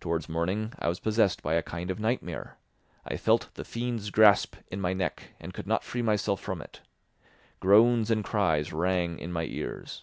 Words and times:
Towards 0.00 0.28
morning 0.28 0.72
I 0.80 0.88
was 0.88 0.98
possessed 0.98 1.40
by 1.40 1.54
a 1.54 1.62
kind 1.62 1.92
of 1.92 2.00
nightmare; 2.00 2.56
I 3.06 3.16
felt 3.16 3.54
the 3.54 3.64
fiend's 3.64 4.10
grasp 4.10 4.56
in 4.72 4.80
my 4.80 4.92
neck 4.92 5.34
and 5.38 5.54
could 5.54 5.68
not 5.68 5.84
free 5.84 6.02
myself 6.02 6.40
from 6.40 6.60
it; 6.60 6.80
groans 7.60 8.10
and 8.10 8.24
cries 8.24 8.72
rang 8.72 9.20
in 9.20 9.30
my 9.32 9.44
ears. 9.44 10.02